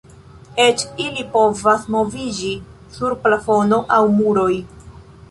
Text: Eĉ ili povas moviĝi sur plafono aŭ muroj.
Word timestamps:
Eĉ 0.61 0.83
ili 1.07 1.25
povas 1.35 1.83
moviĝi 1.95 2.49
sur 2.95 3.15
plafono 3.27 3.79
aŭ 3.99 4.01
muroj. 4.15 4.51